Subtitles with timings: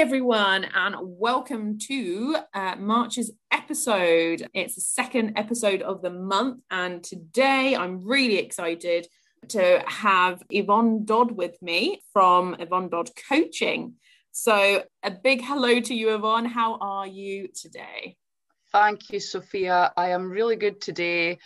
[0.00, 4.48] everyone, and welcome to uh, March's episode.
[4.54, 9.06] It's the second episode of the month, and today I'm really excited
[9.48, 13.96] to have Yvonne Dodd with me from Yvonne Dodd Coaching.
[14.32, 16.46] So, a big hello to you, Yvonne.
[16.46, 18.16] How are you today?
[18.72, 19.92] Thank you, Sophia.
[19.98, 21.40] I am really good today.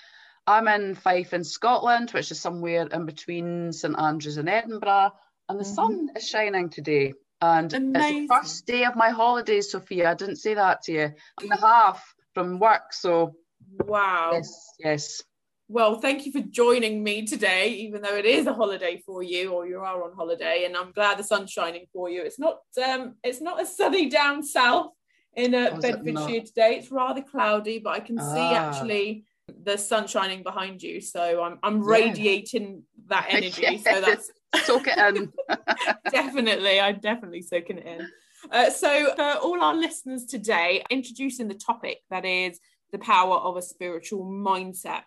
[0.46, 5.11] I'm in Fife in Scotland, which is somewhere in between St Andrews and Edinburgh,
[5.48, 5.75] and the mm-hmm.
[5.75, 7.15] sun is shining today.
[7.41, 8.24] And Amazing.
[8.24, 10.11] it's the first day of my holidays, Sophia.
[10.11, 11.12] I didn't say that to you.
[11.41, 12.93] And a half from work.
[12.93, 13.37] So,
[13.80, 14.30] wow.
[14.33, 15.23] Yes, yes.
[15.69, 19.52] Well, thank you for joining me today, even though it is a holiday for you,
[19.52, 22.23] or you are on holiday, and I'm glad the sun's shining for you.
[22.23, 24.93] It's not, um, it's not as sunny down south
[25.35, 26.77] in uh, Bedfordshire today.
[26.77, 28.35] It's rather cloudy, but I can ah.
[28.35, 29.24] see actually
[29.62, 33.21] the sun shining behind you, so I'm I'm radiating yeah.
[33.23, 33.62] that energy.
[33.62, 33.85] yes.
[33.85, 35.33] So that's soak it in.
[36.10, 38.09] definitely, I'm definitely soaking it in.
[38.51, 42.59] Uh, so, for all our listeners today, introducing the topic that is
[42.93, 45.02] the power of a spiritual mindset.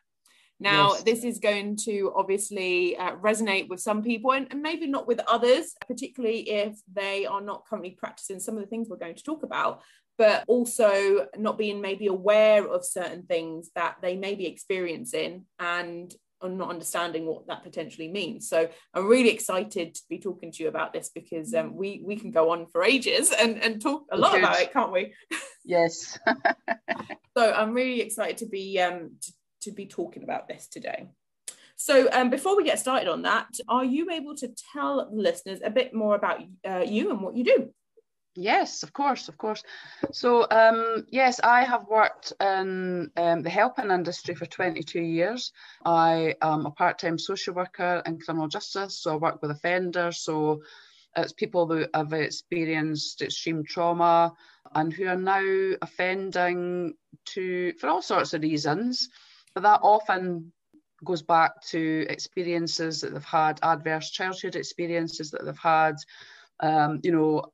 [0.59, 1.03] Now, yes.
[1.03, 5.21] this is going to obviously uh, resonate with some people and, and, maybe not with
[5.27, 9.23] others, particularly if they are not currently practicing some of the things we're going to
[9.23, 9.83] talk about,
[10.17, 16.13] but also not being maybe aware of certain things that they may be experiencing and
[16.41, 18.47] on not understanding what that potentially means.
[18.49, 22.15] So I'm really excited to be talking to you about this because um, we we
[22.15, 25.13] can go on for ages and and talk a lot about it, can't we?
[25.69, 26.17] Yes.
[27.37, 31.09] so I'm really excited to be um to, to be talking about this today.
[31.75, 35.69] So um, before we get started on that, are you able to tell listeners a
[35.69, 37.73] bit more about uh, you and what you do?
[38.39, 39.63] Yes, of course, of course.
[40.11, 45.51] So, um, yes, I have worked in um, the helping industry for 22 years.
[45.83, 50.19] I am a part time social worker in criminal justice, so I work with offenders.
[50.19, 50.61] So,
[51.15, 54.31] it's people who have experienced extreme trauma
[54.75, 56.93] and who are now offending
[57.33, 59.09] to for all sorts of reasons.
[59.55, 60.53] But that often
[61.03, 65.95] goes back to experiences that they've had, adverse childhood experiences that they've had,
[66.59, 67.51] um, you know,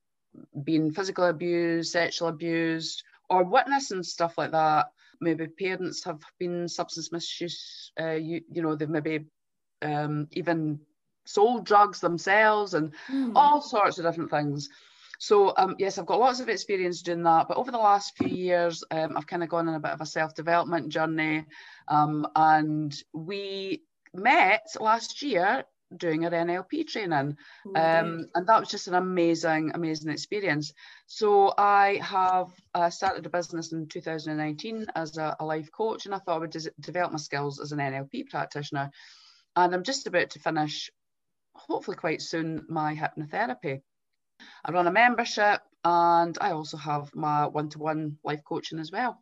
[0.64, 4.88] being physically abused, sexually abused, or witnessing stuff like that.
[5.22, 7.92] Maybe parents have been substance misuse.
[8.00, 9.26] Uh, you you know they've maybe
[9.82, 10.80] um, even
[11.26, 13.32] sold drugs themselves and mm.
[13.36, 14.70] all sorts of different things.
[15.20, 17.48] So um, yes, I've got lots of experience doing that.
[17.48, 20.02] But over the last few years, um, I've kind of gone on a bit of
[20.02, 21.46] a self-development journey,
[21.88, 23.84] um, and we
[24.14, 25.64] met last year
[25.98, 27.38] doing our NLP training.
[27.76, 30.74] Um, and that was just an amazing, amazing experience.
[31.08, 36.14] So I have uh, started a business in 2019 as a, a life coach, and
[36.14, 38.92] I thought I would des- develop my skills as an NLP practitioner.
[39.56, 40.90] And I'm just about to finish,
[41.56, 43.82] hopefully quite soon, my hypnotherapy.
[44.66, 48.92] I run a membership and I also have my one to one life coaching as
[48.92, 49.22] well.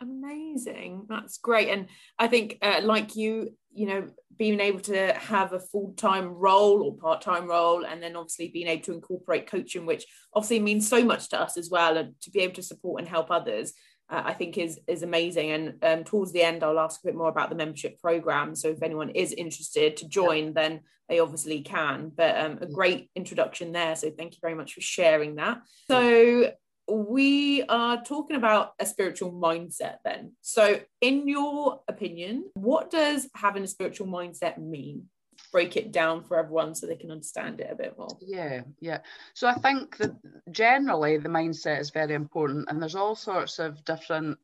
[0.00, 1.06] Amazing.
[1.08, 1.68] That's great.
[1.68, 1.88] And
[2.18, 6.82] I think, uh, like you, you know, being able to have a full time role
[6.82, 10.88] or part time role, and then obviously being able to incorporate coaching, which obviously means
[10.88, 13.72] so much to us as well, and to be able to support and help others.
[14.08, 15.50] Uh, I think is is amazing.
[15.50, 18.56] And um, towards the end, I'll ask a bit more about the membership program.
[18.56, 20.52] So if anyone is interested to join, yeah.
[20.54, 22.10] then they obviously can.
[22.14, 23.94] But um, a great introduction there.
[23.94, 25.60] So thank you very much for sharing that.
[25.88, 26.50] So
[26.90, 30.32] we are talking about a spiritual mindset then.
[30.40, 35.08] So, in your opinion, what does having a spiritual mindset mean?
[35.52, 38.16] Break it down for everyone so they can understand it a bit more.
[38.20, 38.98] Yeah, yeah.
[39.34, 40.14] So, I think that
[40.50, 44.38] generally the mindset is very important, and there's all sorts of different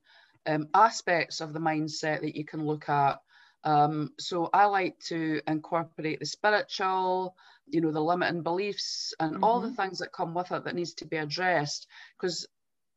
[0.47, 3.21] um, aspects of the mindset that you can look at.
[3.67, 7.37] Um, so, I like to incorporate the spiritual,
[7.69, 9.45] you know the limiting beliefs and mm-hmm.
[9.45, 9.77] all the mm-hmm.
[9.77, 11.87] things that come with it that needs to be addressed
[12.19, 12.47] because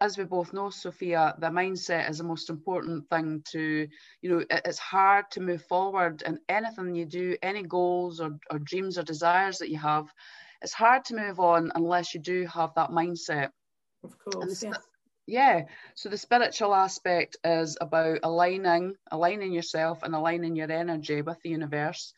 [0.01, 3.87] as we both know sophia the mindset is the most important thing to
[4.21, 8.59] you know it's hard to move forward in anything you do any goals or, or
[8.59, 10.05] dreams or desires that you have
[10.61, 13.49] it's hard to move on unless you do have that mindset
[14.03, 14.73] of course yeah.
[15.29, 15.65] Yeah.
[15.95, 21.49] So the spiritual aspect is about aligning aligning yourself and aligning your energy with the
[21.49, 22.13] universe.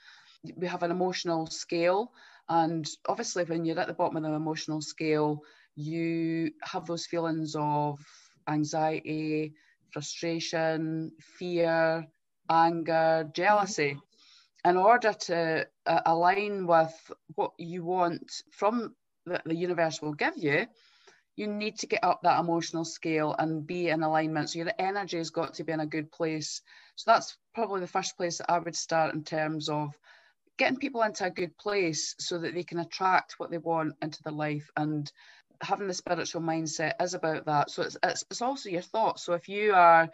[0.55, 2.11] We have an emotional scale
[2.51, 5.39] and obviously, when you're at the bottom of the emotional scale,
[5.75, 7.97] you have those feelings of
[8.49, 9.53] anxiety,
[9.91, 12.05] frustration, fear,
[12.49, 13.97] anger, jealousy.
[14.65, 16.93] In order to uh, align with
[17.35, 20.67] what you want from the, the universe will give you,
[21.35, 24.49] you need to get up that emotional scale and be in alignment.
[24.49, 26.61] So your energy has got to be in a good place.
[26.95, 29.97] So that's probably the first place that I would start in terms of
[30.57, 34.21] getting people into a good place so that they can attract what they want into
[34.23, 35.11] their life and
[35.61, 37.69] having the spiritual mindset is about that.
[37.69, 39.23] So it's, it's, it's also your thoughts.
[39.23, 40.09] So if you are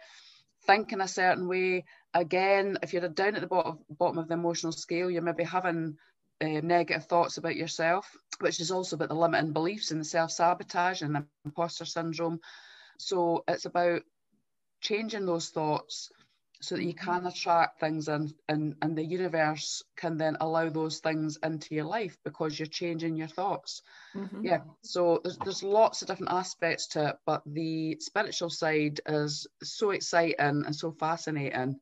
[0.66, 1.84] thinking a certain way,
[2.14, 5.96] again, if you're down at the bottom, bottom of the emotional scale, you're maybe having
[6.40, 10.30] uh, negative thoughts about yourself, which is also about the limiting beliefs and the self
[10.30, 12.40] sabotage and the imposter syndrome.
[12.98, 14.02] So it's about
[14.80, 16.10] changing those thoughts
[16.60, 20.98] so that you can attract things and, and, and the universe can then allow those
[20.98, 23.82] things into your life because you're changing your thoughts.
[24.16, 24.44] Mm-hmm.
[24.44, 24.60] Yeah.
[24.82, 29.90] So there's, there's lots of different aspects to it, but the spiritual side is so
[29.90, 31.78] exciting and so fascinating.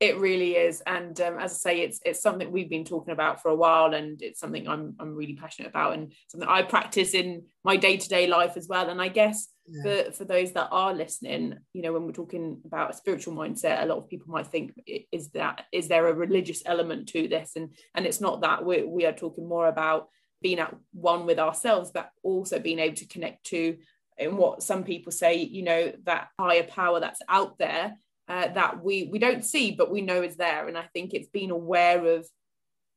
[0.00, 3.42] It really is, and um, as I say, it's it's something we've been talking about
[3.42, 7.14] for a while, and it's something I'm I'm really passionate about, and something I practice
[7.14, 8.90] in my day to day life as well.
[8.90, 10.04] And I guess yeah.
[10.04, 13.82] for for those that are listening, you know, when we're talking about a spiritual mindset,
[13.82, 14.72] a lot of people might think,
[15.10, 17.56] is that is there a religious element to this?
[17.56, 18.64] And and it's not that.
[18.64, 20.10] We we are talking more about
[20.40, 23.76] being at one with ourselves, but also being able to connect to
[24.16, 27.96] in what some people say, you know, that higher power that's out there
[28.28, 30.68] uh, that we we don't see but we know is there.
[30.68, 32.26] And i think it's being aware of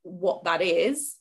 [0.03, 1.15] what that is.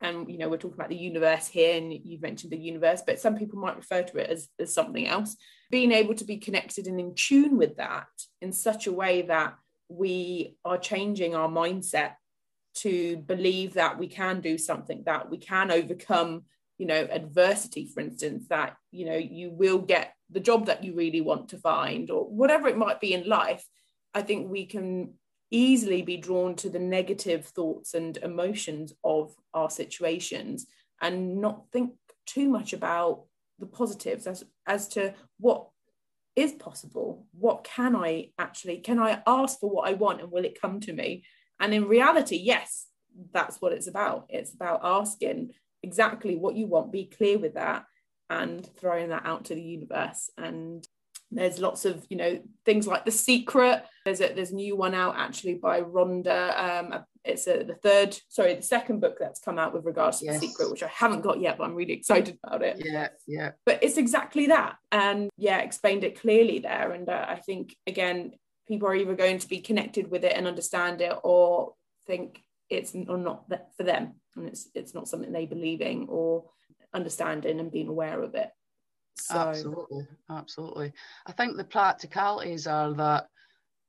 [0.00, 3.20] And you know we're talking about the universe here and you've mentioned the universe but
[3.20, 5.36] some people might refer to it as, as something else.
[5.70, 8.06] Being able to be connected and in tune with that
[8.40, 9.54] in such a way that
[9.88, 12.12] we are changing our mindset
[12.74, 16.44] to believe that we can do something that we can overcome
[16.78, 20.94] you know adversity for instance that you know you will get the job that you
[20.94, 23.64] really want to find or whatever it might be in life
[24.14, 25.14] i think we can
[25.50, 30.66] easily be drawn to the negative thoughts and emotions of our situations
[31.00, 31.92] and not think
[32.26, 33.24] too much about
[33.58, 35.68] the positives as as to what
[36.34, 40.44] is possible what can i actually can i ask for what i want and will
[40.44, 41.24] it come to me?
[41.60, 42.86] And in reality yes
[43.32, 44.26] that's what it's about.
[44.28, 45.52] It's about asking
[45.82, 47.84] exactly what you want be clear with that
[48.30, 50.30] and throwing that out to the universe.
[50.36, 50.86] And
[51.30, 53.84] there's lots of you know things like the secret.
[54.04, 58.16] There's a there's a new one out actually by rhonda um it's a, the third
[58.28, 60.38] sorry the second book that's come out with regards to yes.
[60.38, 62.80] the secret which i haven't got yet but i'm really excited about it.
[62.84, 63.50] Yeah yeah.
[63.64, 64.76] But it's exactly that.
[64.92, 66.92] And yeah explained it clearly there.
[66.92, 68.32] And uh, i think again
[68.68, 71.74] people are either going to be connected with it and understand it or
[72.06, 73.44] think it's or not
[73.76, 74.14] for them.
[74.36, 76.44] And it's it's not something they believe in or
[76.96, 78.50] understanding and being aware of it
[79.16, 79.36] so.
[79.36, 80.92] absolutely absolutely
[81.26, 83.28] i think the practicalities are that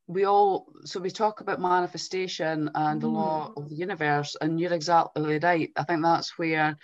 [0.07, 3.13] we all so we talk about manifestation and the mm.
[3.13, 6.77] law of the universe and you're exactly right i think that's where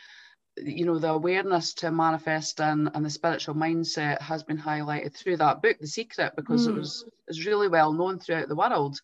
[0.57, 5.37] you know the awareness to manifest and, and the spiritual mindset has been highlighted through
[5.37, 6.71] that book the secret because mm.
[6.71, 8.99] it was is really well known throughout the world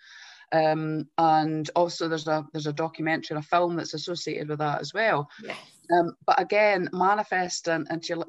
[0.51, 4.93] um, and also there's a there's a documentary, a film that's associated with that as
[4.93, 5.29] well.
[5.43, 5.57] Yes.
[5.91, 8.25] Um, but again, manifesting into your,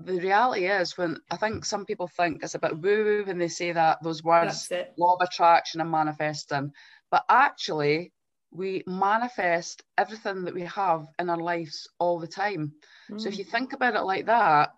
[0.00, 3.38] the reality is when I think some people think it's a bit woo woo when
[3.38, 6.72] they say that those words, law of attraction and manifesting,
[7.10, 8.12] but actually
[8.50, 12.72] we manifest everything that we have in our lives all the time.
[13.10, 13.20] Mm.
[13.20, 13.38] So if mm.
[13.38, 14.70] you think about it like that,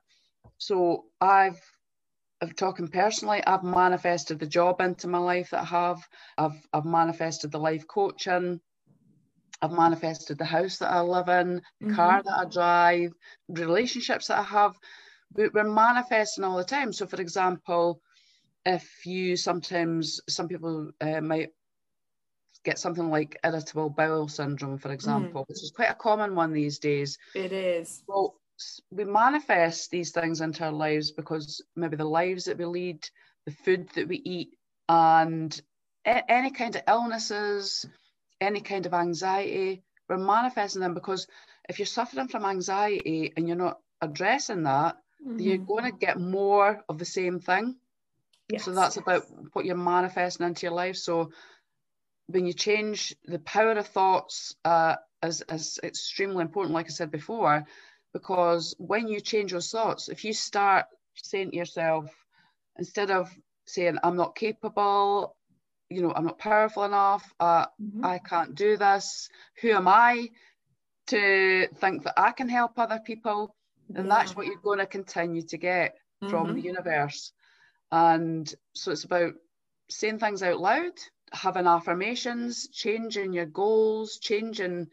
[0.59, 1.61] so I've
[2.41, 6.09] of talking personally, I've manifested the job into my life that I have.
[6.39, 8.61] I've I've manifested the life coaching.
[9.63, 11.95] I've manifested the house that I live in, the mm-hmm.
[11.95, 13.13] car that I drive,
[13.49, 14.77] relationships that I have.
[15.35, 16.93] We're manifesting all the time.
[16.93, 18.01] So, for example,
[18.65, 21.51] if you sometimes some people uh, might
[22.65, 25.49] get something like irritable bowel syndrome, for example, mm.
[25.49, 27.17] which is quite a common one these days.
[27.35, 28.03] It is.
[28.07, 28.37] Well,
[28.91, 33.09] we manifest these things into our lives because maybe the lives that we lead,
[33.47, 34.51] the food that we eat,
[34.89, 35.59] and
[36.05, 37.87] any kind of illnesses,
[38.41, 41.27] any kind of anxiety, we're manifesting them because
[41.69, 45.39] if you're suffering from anxiety and you're not addressing that, mm-hmm.
[45.39, 47.77] you're going to get more of the same thing.
[48.51, 48.65] Yes.
[48.65, 50.97] So that's about what you're manifesting into your life.
[50.97, 51.31] So
[52.27, 57.11] when you change the power of thoughts uh, is, is extremely important, like I said
[57.11, 57.65] before,
[58.13, 62.11] because when you change those thoughts, if you start saying to yourself,
[62.77, 63.31] instead of
[63.67, 65.37] saying, I'm not capable,
[65.91, 68.05] you know, I'm not powerful enough, uh, mm-hmm.
[68.05, 69.29] I can't do this,
[69.61, 70.29] who am I
[71.09, 73.55] to think that I can help other people?
[73.95, 74.15] And yeah.
[74.15, 76.31] that's what you're going to continue to get mm-hmm.
[76.31, 77.33] from the universe.
[77.91, 79.35] And so it's about
[79.89, 80.93] saying things out loud,
[81.33, 84.89] having affirmations, changing your goals, changing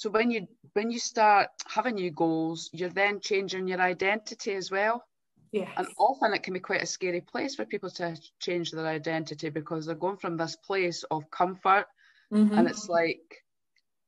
[0.00, 4.70] so when you when you start having new goals, you're then changing your identity as
[4.70, 5.04] well.
[5.52, 5.68] Yeah.
[5.76, 9.50] And often it can be quite a scary place for people to change their identity
[9.50, 11.86] because they're going from this place of comfort
[12.32, 12.56] mm-hmm.
[12.56, 13.42] and it's like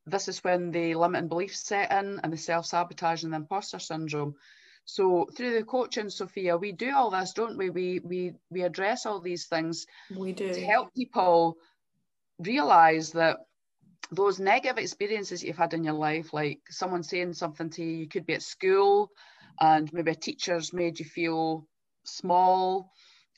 [0.07, 4.35] this is when the limiting beliefs set in and the self-sabotage and the imposter syndrome.
[4.85, 7.71] So through the coaching, Sophia, we do all this, don't we?
[7.71, 9.87] We we we address all these things.
[10.11, 11.57] We do to help people
[12.41, 13.39] realize that
[14.11, 18.09] those negative experiences you've had in your life, like someone saying something to you, you
[18.09, 19.11] could be at school,
[19.61, 21.67] and maybe a teacher's made you feel
[22.05, 22.91] small,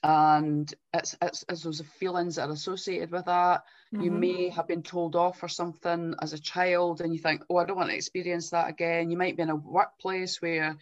[0.02, 3.62] and it's, it's, it's those feelings that are associated with that.
[3.94, 4.04] Mm-hmm.
[4.04, 7.56] You may have been told off for something as a child, and you think, oh,
[7.56, 9.10] I don't want to experience that again.
[9.10, 10.76] You might be in a workplace where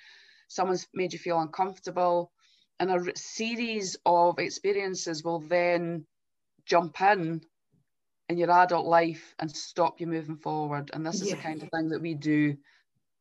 [0.48, 2.32] someone's made you feel uncomfortable,
[2.80, 6.04] and a series of experiences will then
[6.66, 7.40] jump in
[8.28, 10.90] in your adult life and stop you moving forward.
[10.92, 11.36] And this is yeah.
[11.36, 12.56] the kind of thing that we do.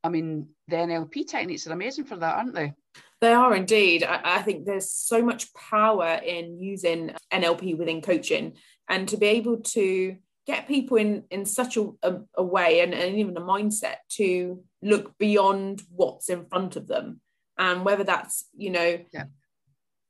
[0.04, 2.74] I mean, the NLP techniques are amazing for that, aren't they?
[3.22, 4.04] They are indeed.
[4.04, 8.54] I, I think there's so much power in using NLP within coaching
[8.90, 10.16] and to be able to
[10.48, 14.64] get people in in such a, a, a way and, and even a mindset to
[14.82, 17.22] look beyond what's in front of them
[17.58, 19.26] and whether that's you know yeah.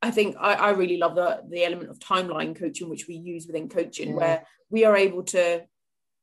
[0.02, 3.46] I think I, I, really love the the element of timeline coaching which we use
[3.46, 4.16] within coaching yeah.
[4.16, 5.64] where we are able to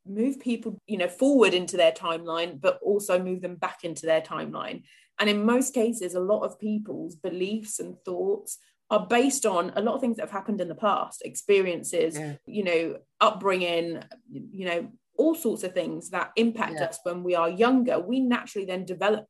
[0.09, 4.21] move people you know forward into their timeline but also move them back into their
[4.21, 4.83] timeline
[5.19, 8.59] and in most cases a lot of people's beliefs and thoughts
[8.91, 12.35] are based on a lot of things that have happened in the past experiences yeah.
[12.47, 16.87] you know upbringing you know all sorts of things that impact yeah.
[16.87, 19.27] us when we are younger we naturally then develop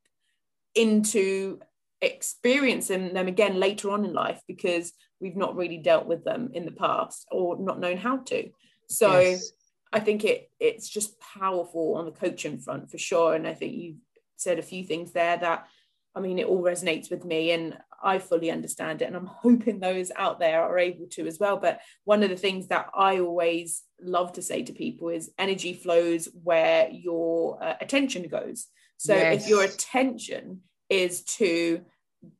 [0.74, 1.58] into
[2.00, 6.64] experiencing them again later on in life because we've not really dealt with them in
[6.64, 8.48] the past or not known how to
[8.88, 9.52] so yes.
[9.92, 13.74] I think it it's just powerful on the coaching front for sure and i think
[13.74, 13.96] you've
[14.36, 15.66] said a few things there that
[16.14, 19.80] i mean it all resonates with me and i fully understand it and i'm hoping
[19.80, 23.18] those out there are able to as well but one of the things that i
[23.18, 28.66] always love to say to people is energy flows where your uh, attention goes
[28.96, 29.42] so yes.
[29.42, 31.84] if your attention is to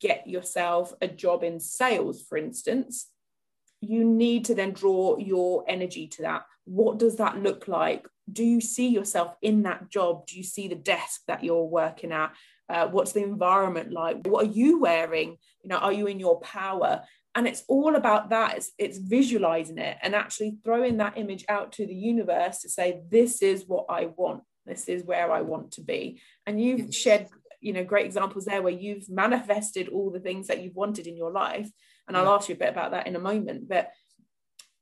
[0.00, 3.09] get yourself a job in sales, for instance,
[3.81, 6.43] you need to then draw your energy to that.
[6.69, 8.07] What does that look like?
[8.31, 10.27] Do you see yourself in that job?
[10.27, 12.33] Do you see the desk that you're working at?
[12.69, 14.27] Uh, what's the environment like?
[14.27, 15.39] What are you wearing?
[15.63, 17.03] You know, are you in your power?
[17.35, 18.59] And it's all about that.
[18.59, 23.01] It's, it's visualizing it and actually throwing that image out to the universe to say,
[23.11, 24.43] this is what I want.
[24.67, 26.21] This is where I want to be.
[26.47, 27.29] And you've shared
[27.61, 31.17] you know great examples there where you've manifested all the things that you've wanted in
[31.17, 31.69] your life
[32.07, 33.91] and i'll ask you a bit about that in a moment but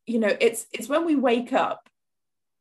[0.06, 1.88] you know it's it's when we wake up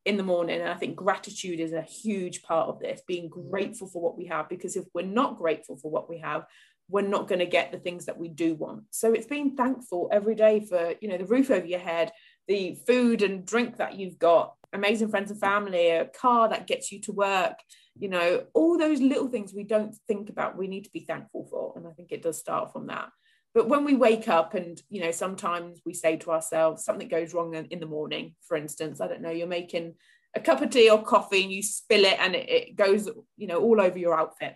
[0.06, 3.88] in the morning and i think gratitude is a huge part of this being grateful
[3.88, 6.46] for what we have because if we're not grateful for what we have
[6.90, 8.84] we're not going to get the things that we do want.
[8.92, 12.12] So it's being thankful every day for you know the roof over your head
[12.48, 16.92] the food and drink that you've got amazing friends and family a car that gets
[16.92, 17.58] you to work
[17.98, 21.48] you know all those little things we don't think about we need to be thankful
[21.50, 23.10] for and i think it does start from that
[23.56, 27.34] but when we wake up and you know sometimes we say to ourselves something goes
[27.34, 29.96] wrong in the morning for instance i don't know you're making
[30.36, 33.48] a cup of tea or coffee and you spill it and it, it goes you
[33.48, 34.56] know all over your outfit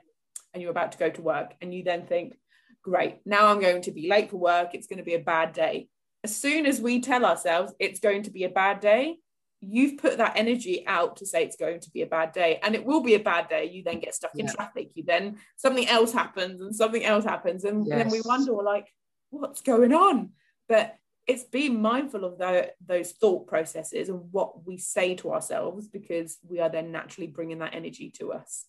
[0.53, 2.37] and you're about to go to work and you then think
[2.83, 4.69] great now i'm going to be late for work.
[4.73, 5.87] It's going to be a bad day.
[6.23, 9.17] As soon as we tell ourselves it's going to be a bad day
[9.61, 12.75] you've put that energy out to say it's going to be a bad day and
[12.75, 13.65] it will be a bad day.
[13.65, 14.53] You then get stuck in yeah.
[14.53, 14.91] traffic.
[14.95, 17.97] You then something else happens and something else happens and yes.
[17.97, 18.87] then we wonder like
[19.29, 20.29] what's going on?
[20.67, 20.95] But
[21.27, 26.37] it's being mindful of the, those thought processes and what we say to ourselves because
[26.47, 28.65] we are then naturally bringing that energy to us.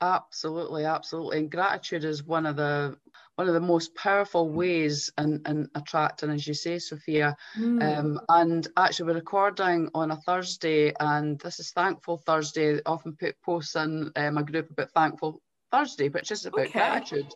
[0.00, 1.38] Absolutely absolutely.
[1.38, 2.96] And gratitude is one of the
[3.36, 7.36] one of the most powerful ways in, in attracting, as you say, Sophia.
[7.58, 7.98] Mm.
[7.98, 12.76] Um, and actually, we're recording on a Thursday, and this is Thankful Thursday.
[12.76, 16.72] I often put posts in uh, my group about Thankful Thursday, which is about okay.
[16.72, 17.32] gratitude.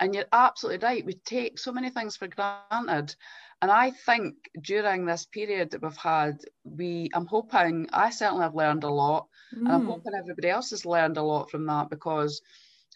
[0.00, 1.06] And you're absolutely right.
[1.06, 3.14] We take so many things for granted.
[3.62, 8.54] And I think during this period that we've had, we I'm hoping I certainly have
[8.54, 9.28] learned a lot.
[9.54, 9.58] Mm.
[9.58, 9.90] And I'm mm.
[9.90, 12.40] hoping everybody else has learned a lot from that because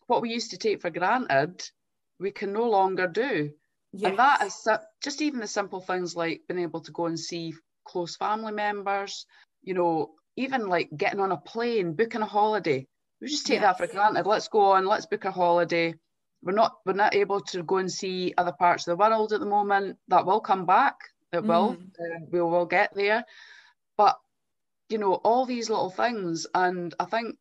[0.07, 1.63] what we used to take for granted
[2.19, 3.51] we can no longer do.
[3.93, 4.11] Yes.
[4.11, 4.69] And that is
[5.03, 7.55] just even the simple things like being able to go and see
[7.85, 9.27] close family members,
[9.63, 12.87] you know, even like getting on a plane, booking a holiday.
[13.21, 13.79] We just take yes.
[13.79, 14.27] that for granted.
[14.27, 15.95] Let's go on, let's book a holiday.
[16.43, 19.41] We're not we're not able to go and see other parts of the world at
[19.41, 19.97] the moment.
[20.09, 20.97] That will come back.
[21.33, 21.47] It mm.
[21.47, 21.77] will.
[21.99, 23.25] Uh, we will get there.
[23.97, 24.19] But
[24.89, 27.37] you know, all these little things, and I think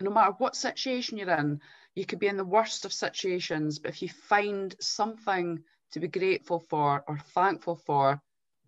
[0.00, 1.60] no matter what situation you're in,
[1.94, 6.08] you could be in the worst of situations, but if you find something to be
[6.08, 8.20] grateful for or thankful for,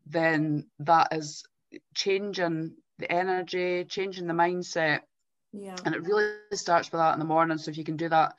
[0.07, 1.45] then that is
[1.95, 5.00] changing the energy, changing the mindset.
[5.52, 5.76] Yeah.
[5.85, 7.59] And it really starts with that in the morning.
[7.59, 8.35] So if you can do that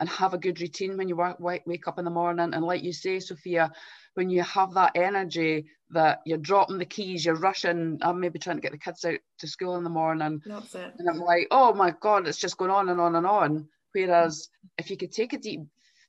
[0.00, 2.54] and have a good routine when you wake up in the morning.
[2.54, 3.70] And like you say, Sophia,
[4.14, 8.56] when you have that energy that you're dropping the keys, you're rushing, I'm maybe trying
[8.56, 10.40] to get the kids out to school in the morning.
[10.46, 10.94] That's it.
[10.98, 13.68] And I'm like, oh my God, it's just going on and on and on.
[13.92, 15.60] Whereas if you could take a deep,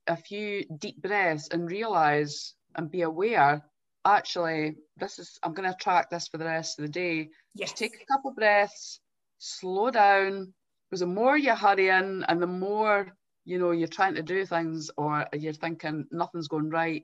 [0.07, 3.61] a few deep breaths and realize and be aware,
[4.05, 7.29] actually, this is, I'm going to track this for the rest of the day.
[7.55, 7.69] Yes.
[7.69, 8.99] Just take a couple breaths,
[9.37, 10.53] slow down,
[10.89, 13.11] because the more you hurry in and the more
[13.45, 17.03] you know you're trying to do things or you're thinking nothing's going right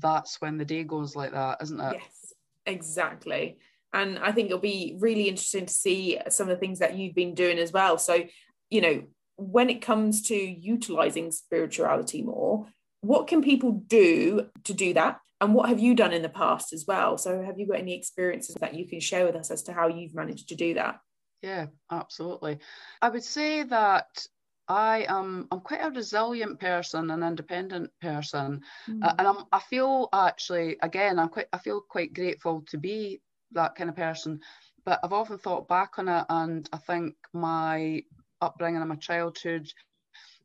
[0.00, 2.34] that's when the day goes like that isn't it yes
[2.66, 3.56] exactly
[3.92, 7.14] and i think it'll be really interesting to see some of the things that you've
[7.14, 8.24] been doing as well so
[8.70, 9.02] you know
[9.38, 12.66] when it comes to utilizing spirituality more
[13.00, 16.72] what can people do to do that and what have you done in the past
[16.72, 19.62] as well so have you got any experiences that you can share with us as
[19.62, 21.00] to how you've managed to do that
[21.42, 22.58] yeah, absolutely.
[23.00, 24.26] I would say that
[24.66, 29.04] I am I'm quite a resilient person, an independent person, mm.
[29.04, 33.20] uh, and I'm, I feel actually again I'm quite I feel quite grateful to be
[33.52, 34.40] that kind of person.
[34.84, 38.02] But I've often thought back on it, and I think my
[38.40, 39.70] upbringing and my childhood,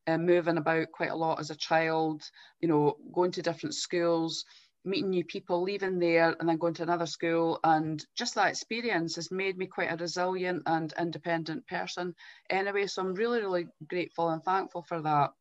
[0.07, 2.23] uh, moving about quite a lot as a child,
[2.59, 4.45] you know, going to different schools,
[4.85, 7.59] meeting new people, leaving there, and then going to another school.
[7.63, 12.15] And just that experience has made me quite a resilient and independent person
[12.49, 12.87] anyway.
[12.87, 15.31] So I'm really, really grateful and thankful for that.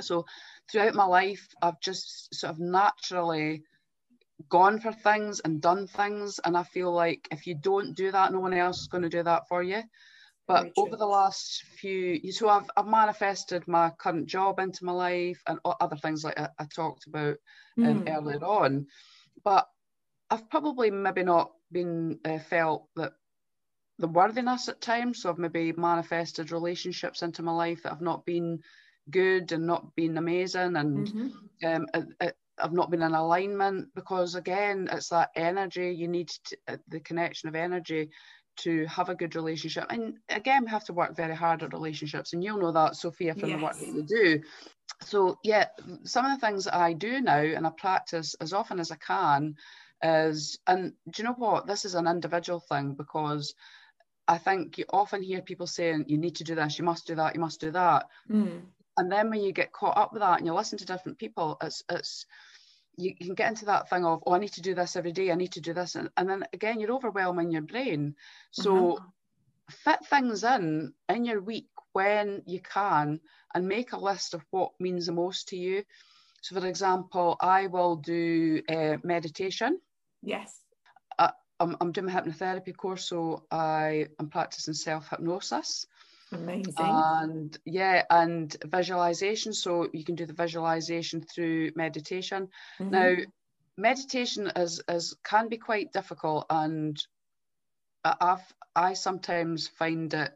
[0.00, 0.24] So
[0.70, 3.62] throughout my life, I've just sort of naturally
[4.48, 6.40] gone for things and done things.
[6.44, 9.08] And I feel like if you don't do that, no one else is going to
[9.08, 9.82] do that for you.
[10.46, 14.92] But over the last few, years, so I've, I've manifested my current job into my
[14.92, 17.36] life and other things like I, I talked about
[17.78, 17.90] mm.
[17.90, 18.86] um, earlier on.
[19.42, 19.66] But
[20.30, 23.14] I've probably maybe not been uh, felt that
[23.98, 25.22] the worthiness at times.
[25.22, 28.60] So I've maybe manifested relationships into my life that have not been
[29.10, 31.66] good and not been amazing, and mm-hmm.
[31.66, 31.86] um,
[32.20, 36.76] it, I've not been in alignment because again, it's that energy you need to, uh,
[36.88, 38.10] the connection of energy
[38.56, 39.86] to have a good relationship.
[39.90, 43.34] And again, we have to work very hard at relationships, and you'll know that, Sophia,
[43.34, 43.58] from yes.
[43.58, 44.42] the work that you do.
[45.02, 45.66] So, yeah,
[46.04, 48.96] some of the things that I do now and I practice as often as I
[48.96, 49.56] can
[50.02, 51.66] is, and do you know what?
[51.66, 53.54] This is an individual thing because
[54.28, 57.14] I think you often hear people saying, you need to do this, you must do
[57.16, 58.06] that, you must do that.
[58.30, 58.62] Mm.
[58.96, 61.56] And then when you get caught up with that and you listen to different people,
[61.60, 62.26] it's, it's,
[62.96, 65.30] you, can get into that thing of oh i need to do this every day
[65.30, 68.14] i need to do this and, and then again you're overwhelming your brain.
[68.52, 69.06] So uh-huh.
[69.70, 73.20] fit things in in your week when you can
[73.54, 75.84] and make a list of what means the most to you.
[76.42, 79.80] So for example i will do uh, meditation.
[80.22, 80.60] Yes.
[81.18, 81.30] Uh,
[81.60, 85.86] I'm, I'm doing a hypnotherapy course so i am practicing self-hypnosis
[86.34, 86.74] Amazing.
[86.78, 89.52] And yeah, and visualization.
[89.52, 92.48] So you can do the visualization through meditation.
[92.78, 92.90] Mm-hmm.
[92.90, 93.16] Now,
[93.76, 97.00] meditation is, is can be quite difficult, and
[98.04, 100.32] I've I sometimes find it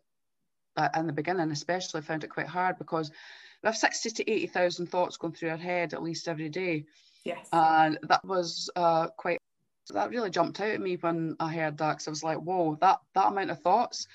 [0.77, 3.11] uh, in the beginning, especially, found it quite hard because
[3.63, 6.85] we have sixty to eighty thousand thoughts going through our head at least every day.
[7.25, 7.49] Yes.
[7.53, 9.39] And that was uh, quite
[9.93, 12.77] that really jumped out at me when I heard that because I was like, whoa,
[12.81, 14.07] that that amount of thoughts.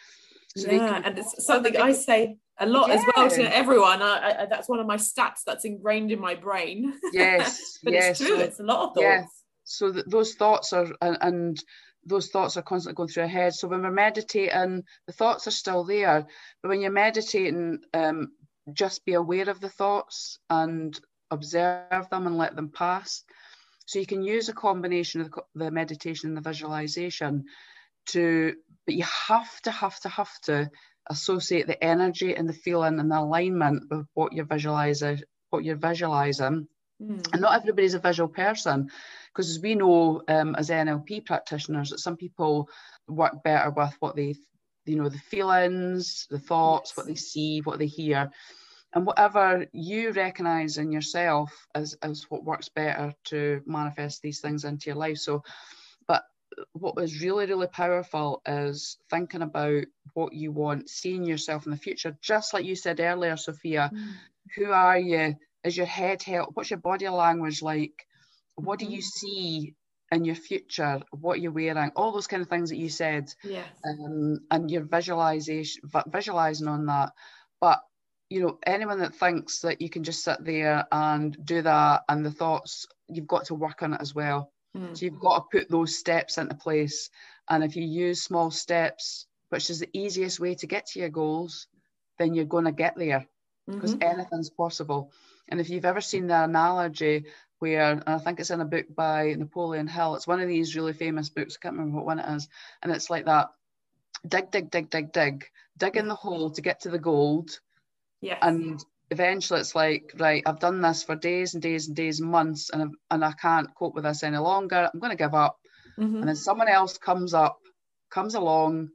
[0.55, 2.95] So yeah, and it's something I say a lot yeah.
[2.95, 4.01] as well to everyone.
[4.01, 6.93] I, I, that's one of my stats that's ingrained in my brain.
[7.11, 8.19] Yes, but yes.
[8.21, 8.37] it's true.
[8.37, 9.01] So, it's a lot of thoughts.
[9.01, 9.25] Yeah.
[9.63, 11.63] So th- those thoughts are and, and
[12.05, 13.53] those thoughts are constantly going through our head.
[13.53, 16.27] So when we're meditating, the thoughts are still there.
[16.61, 18.33] But when you're meditating, um,
[18.71, 20.97] just be aware of the thoughts and
[21.31, 23.23] observe them and let them pass.
[23.85, 27.45] So you can use a combination of the meditation and the visualization
[28.07, 30.69] to but you have to have to have to
[31.09, 35.75] associate the energy and the feeling and the alignment with what you're visualizing what you're
[35.75, 36.67] visualizing
[37.01, 37.33] mm.
[37.33, 38.89] and not everybody's a visual person
[39.27, 42.69] because as we know um, as nlp practitioners that some people
[43.07, 44.35] work better with what they
[44.85, 46.97] you know the feelings the thoughts yes.
[46.97, 48.31] what they see what they hear
[48.95, 54.63] and whatever you recognize in yourself as, as what works better to manifest these things
[54.63, 55.43] into your life so
[56.73, 61.77] what was really, really powerful is thinking about what you want, seeing yourself in the
[61.77, 63.91] future, just like you said earlier, Sophia.
[63.93, 64.11] Mm.
[64.55, 65.35] Who are you?
[65.63, 66.49] Is your head held?
[66.53, 68.05] What's your body language like?
[68.55, 69.27] What do you mm-hmm.
[69.27, 69.75] see
[70.11, 71.01] in your future?
[71.11, 71.91] What you're wearing?
[71.95, 73.33] All those kind of things that you said.
[73.43, 73.63] Yeah.
[73.85, 77.11] Um, and your visualization, visualizing on that.
[77.59, 77.81] But
[78.29, 82.25] you know, anyone that thinks that you can just sit there and do that, and
[82.25, 84.52] the thoughts, you've got to work on it as well.
[84.75, 84.97] Mm.
[84.97, 87.09] So you've got to put those steps into place.
[87.49, 91.09] And if you use small steps, which is the easiest way to get to your
[91.09, 91.67] goals,
[92.17, 93.27] then you're going to get there.
[93.67, 94.19] because mm-hmm.
[94.19, 95.11] anything's possible.
[95.49, 97.25] And if you've ever seen the analogy
[97.59, 100.93] where, I think it's in a book by Napoleon Hill, it's one of these really
[100.93, 102.49] famous books, I can't remember what one it is,
[102.81, 103.49] and it's like that
[104.27, 105.45] dig, dig, dig, dig, dig,
[105.77, 107.59] dig in the hole to get to the gold.
[108.21, 108.37] Yeah.
[108.41, 112.29] And eventually it's like, right, I've done this for days and days and days and
[112.29, 114.89] months, and, I've, and I can't cope with this any longer.
[114.93, 115.57] I'm going to give up.
[115.99, 116.17] Mm-hmm.
[116.17, 117.59] And then someone else comes up,
[118.09, 118.89] comes along,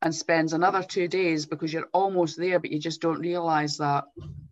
[0.00, 4.04] and spends another two days because you're almost there, but you just don't realize that.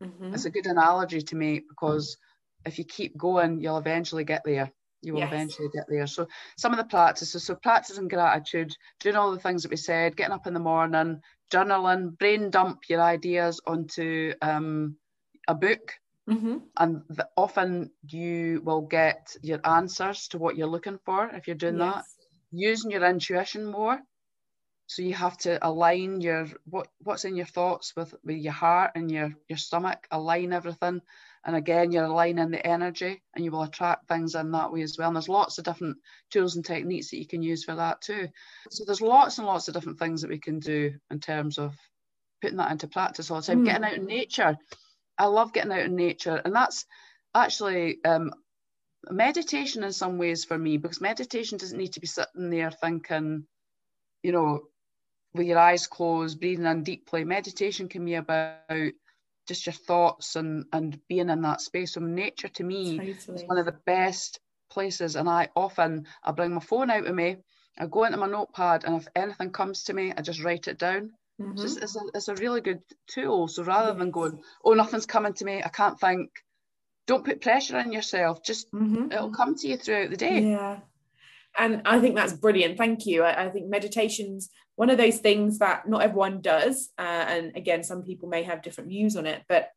[0.03, 0.35] Mm-hmm.
[0.35, 2.16] It's a good analogy to me because
[2.64, 4.72] if you keep going, you'll eventually get there.
[5.02, 5.32] You will yes.
[5.32, 6.06] eventually get there.
[6.06, 10.16] So, some of the practices so, practicing gratitude, doing all the things that we said,
[10.16, 11.20] getting up in the morning,
[11.52, 14.96] journaling, brain dump your ideas onto um,
[15.48, 15.92] a book.
[16.28, 16.56] Mm-hmm.
[16.76, 21.54] And the, often you will get your answers to what you're looking for if you're
[21.54, 21.94] doing yes.
[21.94, 22.04] that.
[22.50, 24.00] Using your intuition more
[24.87, 28.92] so you have to align your what what's in your thoughts with with your heart
[28.94, 31.00] and your your stomach align everything
[31.46, 34.96] and again you're aligning the energy and you will attract things in that way as
[34.98, 35.96] well and there's lots of different
[36.30, 38.28] tools and techniques that you can use for that too
[38.70, 41.74] so there's lots and lots of different things that we can do in terms of
[42.42, 43.66] putting that into practice all the time mm.
[43.66, 44.59] getting out in nature
[45.16, 46.85] i love getting out in nature and that's
[47.35, 48.32] actually um,
[49.11, 53.46] meditation in some ways for me because meditation doesn't need to be sitting there thinking
[54.22, 54.62] you know
[55.37, 57.24] with your eyes closed, breathing in deeply.
[57.24, 58.59] Meditation can be about
[59.46, 61.94] just your thoughts and and being in that space.
[61.94, 63.42] So nature to me totally.
[63.42, 65.16] is one of the best places.
[65.16, 67.37] And I often I bring my phone out with me,
[67.78, 70.78] I go into my notepad, and if anything comes to me, I just write it
[70.78, 71.12] down.
[71.40, 71.64] Mm-hmm.
[71.64, 73.48] It's, it's, a, it's a really good tool.
[73.48, 73.98] So rather yes.
[73.98, 76.30] than going, oh, nothing's coming to me, I can't think.
[77.06, 78.42] Don't put pressure on yourself.
[78.42, 79.12] Just mm-hmm.
[79.12, 80.40] it'll come to you throughout the day.
[80.40, 80.80] Yeah
[81.56, 82.78] and I think that's brilliant.
[82.78, 83.22] Thank you.
[83.22, 87.82] I, I, think meditation's one of those things that not everyone does, uh, and again,
[87.82, 89.70] some people may have different views on it, but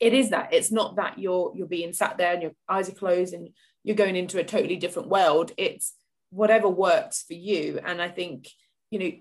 [0.00, 0.52] it is that.
[0.52, 3.48] It's not that you're you're being sat there and your eyes are closed and
[3.84, 5.52] you're going into a totally different world.
[5.56, 5.94] It's
[6.30, 7.80] whatever works for you.
[7.84, 8.48] And I think
[8.90, 9.12] you know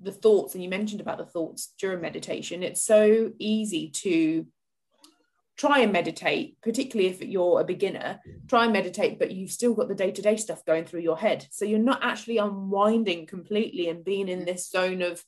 [0.00, 2.62] the thoughts, and you mentioned about the thoughts during meditation.
[2.62, 4.46] It's so easy to
[5.56, 8.48] try and meditate, particularly if you're a beginner, mm.
[8.48, 11.18] try and meditate, but you've still got the day to day stuff going through your
[11.18, 11.46] head.
[11.50, 14.46] So you're not actually unwinding completely and being in mm.
[14.46, 15.22] this zone of,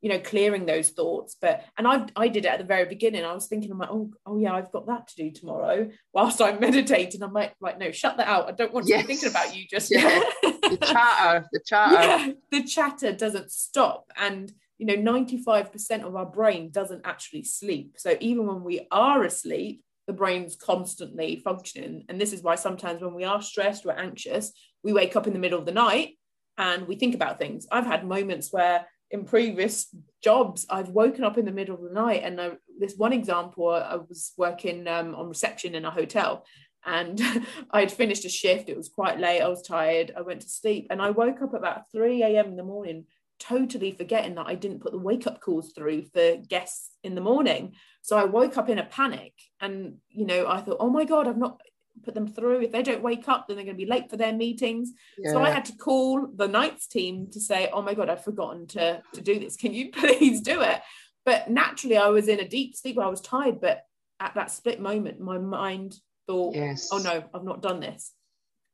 [0.00, 1.36] you know, clearing those thoughts.
[1.40, 3.24] But, and I, I did it at the very beginning.
[3.24, 6.40] I was thinking, I'm like, oh, oh yeah, I've got that to do tomorrow whilst
[6.40, 7.22] I'm meditating.
[7.22, 8.48] I'm like, like, no, shut that out.
[8.48, 9.02] I don't want to yes.
[9.02, 10.22] be thinking about you just yeah.
[10.42, 11.94] the chatter, the chatter.
[12.02, 14.12] Yeah, the chatter doesn't stop.
[14.16, 19.22] And, you know 95% of our brain doesn't actually sleep so even when we are
[19.22, 23.96] asleep the brain's constantly functioning and this is why sometimes when we are stressed or
[23.96, 24.50] anxious
[24.82, 26.18] we wake up in the middle of the night
[26.58, 29.86] and we think about things i've had moments where in previous
[30.20, 33.68] jobs i've woken up in the middle of the night and I, this one example
[33.70, 36.44] i was working um, on reception in a hotel
[36.84, 37.20] and
[37.70, 38.68] I had finished a shift.
[38.68, 39.40] It was quite late.
[39.40, 40.10] I was tired.
[40.16, 42.46] I went to sleep and I woke up about 3 a.m.
[42.46, 43.04] in the morning
[43.38, 47.20] totally forgetting that I didn't put the wake up calls through for guests in the
[47.20, 47.74] morning.
[48.02, 51.28] So I woke up in a panic and, you know, I thought, oh my God,
[51.28, 51.60] I've not
[52.02, 52.62] put them through.
[52.62, 54.92] If they don't wake up, then they're going to be late for their meetings.
[55.18, 55.32] Yeah.
[55.32, 58.66] So I had to call the nights team to say, oh my God, I've forgotten
[58.68, 59.56] to, to do this.
[59.56, 60.80] Can you please do it?
[61.24, 62.98] But naturally, I was in a deep sleep.
[62.98, 63.60] I was tired.
[63.60, 63.84] But
[64.20, 66.88] at that split moment, my mind thought, yes.
[66.92, 68.12] oh no, I've not done this.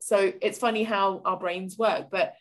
[0.01, 2.09] So it's funny how our brains work.
[2.11, 2.35] But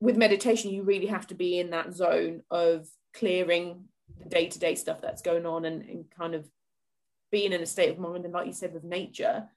[0.00, 3.84] with meditation, you really have to be in that zone of clearing
[4.22, 6.48] the day to day stuff that's going on and, and, kind of
[7.32, 8.24] being in a state of mind.
[8.24, 9.48] And like you said, with nature,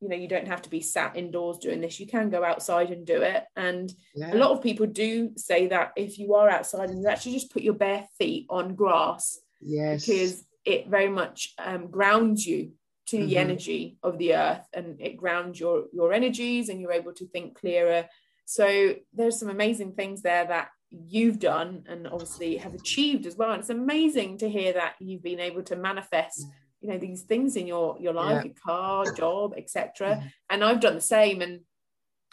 [0.00, 1.98] you know, you don't have to be sat indoors doing this.
[1.98, 3.44] You can go outside and do it.
[3.56, 4.32] And yeah.
[4.32, 7.52] a lot of people do say that if you are outside and you actually just
[7.52, 12.72] put your bare feet on grass, yes, because it very much um, grounds you
[13.06, 13.26] to mm-hmm.
[13.26, 17.26] the energy of the earth and it grounds your your energies and you're able to
[17.26, 18.06] think clearer
[18.50, 23.50] so there's some amazing things there that you've done and obviously have achieved as well.
[23.50, 26.46] And it's amazing to hear that you've been able to manifest,
[26.80, 28.44] you know, these things in your your life, yeah.
[28.44, 30.08] your car, job, etc.
[30.08, 30.26] Mm-hmm.
[30.48, 31.42] And I've done the same.
[31.42, 31.60] And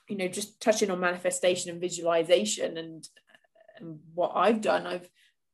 [0.08, 3.06] you know, just touching on manifestation and visualization and,
[3.78, 5.10] and what I've done, I've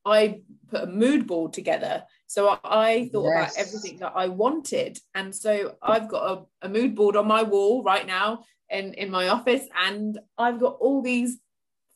[0.06, 2.04] I put a mood board together.
[2.28, 3.56] So I thought yes.
[3.56, 5.00] about everything that I wanted.
[5.16, 9.12] And so I've got a, a mood board on my wall right now in, in
[9.12, 11.38] my office and I've got all these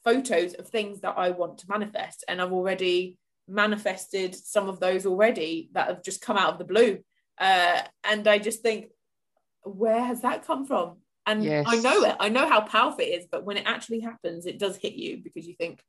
[0.03, 5.05] photos of things that I want to manifest and I've already manifested some of those
[5.05, 6.99] already that have just come out of the blue
[7.39, 8.87] uh, and I just think
[9.63, 11.65] where has that come from and yes.
[11.67, 14.59] I know it I know how powerful it is but when it actually happens it
[14.59, 15.81] does hit you because you think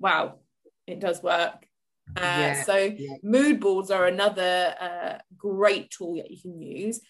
[0.00, 0.40] wow
[0.86, 1.66] it does work
[2.16, 3.16] Uh, yeah, so yeah.
[3.22, 7.00] mood boards are another uh, great tool that you can use.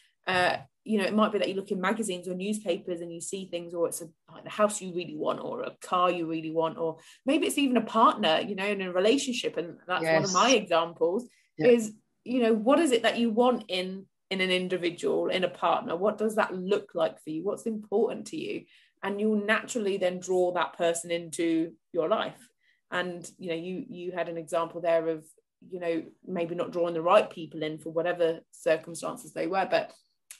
[0.87, 3.49] You know, it might be that you look in magazines or newspapers and you see
[3.51, 6.53] things, or it's a, like the house you really want, or a car you really
[6.53, 9.57] want, or maybe it's even a partner, you know, in a relationship.
[9.57, 10.15] And that's yes.
[10.15, 11.29] one of my examples.
[11.59, 11.93] Is
[12.25, 15.97] you know, what is it that you want in in an individual, in a partner?
[15.97, 17.45] What does that look like for you?
[17.45, 18.65] What's important to you?
[19.03, 22.49] And you'll naturally then draw that person into your life
[22.91, 25.25] and you know you you had an example there of
[25.69, 29.93] you know maybe not drawing the right people in for whatever circumstances they were but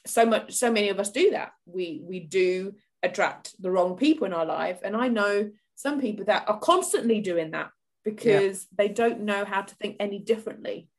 [0.07, 1.51] so much so many of us do that.
[1.65, 4.79] We we do attract the wrong people in our life.
[4.83, 7.69] And i know some people that are constantly doing that
[8.03, 8.75] because yeah.
[8.77, 10.89] they don't know how to think any differently.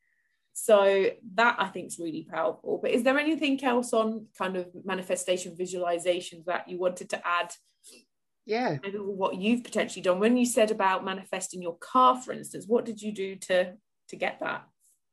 [0.53, 2.79] So that i think is really powerful.
[2.81, 7.53] But is there anything else on kind of manifestation visualizations that you wanted to add?
[8.45, 8.77] Yeah.
[8.81, 10.19] Maybe what you've potentially done.
[10.19, 13.73] When you said about manifesting your car for instance what did you do to
[14.09, 14.65] to get that?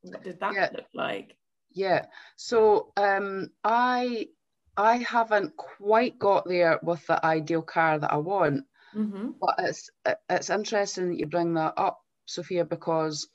[0.03, 0.69] What did that yeah.
[0.73, 1.37] look like
[1.77, 4.27] yeah so um i
[4.77, 9.31] i haven't quite got there with the ideal car that i want mm-hmm.
[9.41, 9.91] but it's
[10.31, 13.29] it's interesting that you bring that up sophia because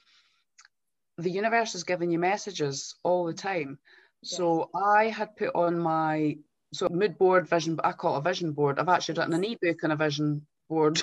[1.19, 3.77] the universe is giving you messages all the time
[4.23, 4.35] yes.
[4.35, 6.35] so i had put on my
[6.73, 9.45] so mood board vision but i call it a vision board i've actually written an
[9.45, 11.01] ebook on a vision board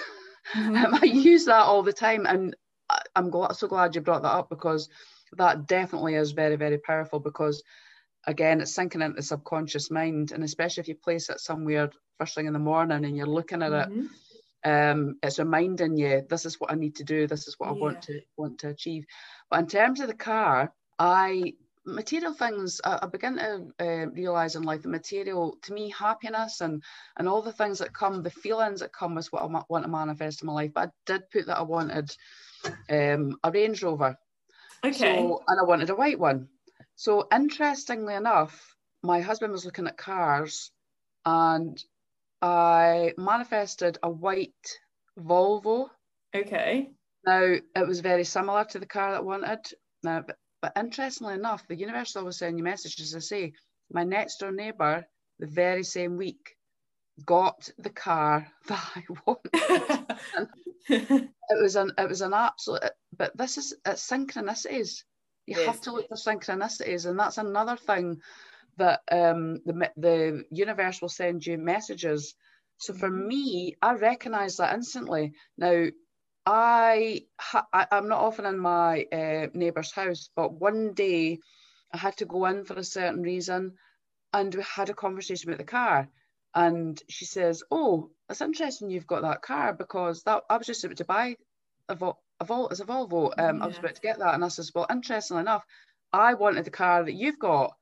[0.55, 0.95] mm-hmm.
[1.03, 2.57] i use that all the time and
[3.15, 4.89] i'm glad, so glad you brought that up because
[5.37, 7.63] that definitely is very very powerful because
[8.27, 12.35] again it's sinking into the subconscious mind and especially if you place it somewhere first
[12.35, 14.03] thing in the morning and you're looking at mm-hmm.
[14.03, 14.11] it
[14.65, 17.77] um, it's reminding you this is what i need to do this is what yeah.
[17.77, 19.05] i want to want to achieve
[19.51, 21.55] but in terms of the car i
[21.89, 26.61] material things I, I begin to uh, realize in life the material to me happiness
[26.61, 26.83] and
[27.17, 29.91] and all the things that come the feelings that come with what I want to
[29.91, 32.15] manifest in my life but I did put that I wanted
[32.91, 34.17] um, a Range Rover
[34.85, 34.93] okay.
[34.93, 36.49] so, and I wanted a white one.
[36.97, 40.71] So interestingly enough my husband was looking at cars
[41.25, 41.83] and
[42.43, 44.79] I manifested a white
[45.19, 45.89] Volvo.
[46.35, 46.91] Okay.
[47.25, 49.61] Now it was very similar to the car that I wanted.
[50.03, 50.25] Now
[50.61, 53.15] but interestingly enough, the universe always send you messages.
[53.15, 53.53] I say,
[53.93, 55.07] my next door neighbour,
[55.39, 56.57] the very same week,
[57.25, 60.17] got the car that I wanted.
[60.89, 62.83] it was an it was an absolute.
[63.17, 65.03] But this is it's synchronicities.
[65.47, 65.67] You yes.
[65.67, 68.21] have to look for synchronicities, and that's another thing
[68.77, 72.35] that um, the the universe will send you messages.
[72.79, 73.29] So for mm-hmm.
[73.29, 75.33] me, I recognise that instantly.
[75.57, 75.87] Now
[76.51, 77.25] I,
[77.75, 81.41] I am not often in my uh, neighbour's house, but one day
[81.93, 83.75] I had to go in for a certain reason,
[84.33, 86.09] and we had a conversation about the car.
[86.55, 90.85] And she says, "Oh, it's interesting you've got that car because that I was just
[90.85, 91.37] about to buy
[91.89, 93.33] a Vol, a Vol as a Volvo.
[93.39, 93.65] Um, yeah.
[93.65, 95.65] I was about to get that, and I says, well, interestingly enough,
[96.13, 97.75] I wanted the car that you've got."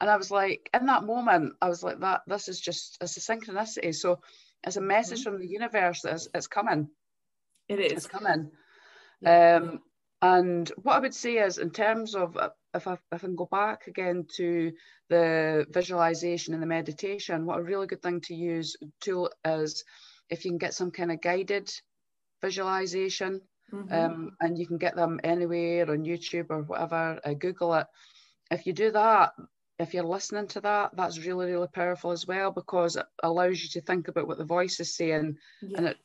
[0.00, 3.16] And I was like, in that moment, I was like, "That this is just it's
[3.16, 4.20] a synchronicity." So
[4.62, 5.30] it's a message mm-hmm.
[5.30, 6.88] from the universe that it's, it's coming.
[7.68, 7.92] It is.
[7.92, 8.50] It's coming.
[9.20, 9.56] Yeah.
[9.56, 9.80] Um,
[10.20, 13.36] and what I would say is, in terms of uh, if I, if I can
[13.36, 14.72] go back again to
[15.08, 19.84] the visualization and the meditation, what a really good thing to use tool is
[20.28, 21.70] if you can get some kind of guided
[22.42, 23.40] visualization,
[23.72, 23.94] mm-hmm.
[23.94, 27.86] um, and you can get them anywhere on YouTube or whatever, uh, Google it.
[28.50, 29.32] If you do that,
[29.78, 33.68] if you're listening to that, that's really, really powerful as well because it allows you
[33.70, 35.36] to think about what the voice is saying
[35.76, 35.96] and it,